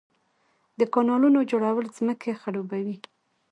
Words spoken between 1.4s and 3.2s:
جوړول ځمکې خړوبوي.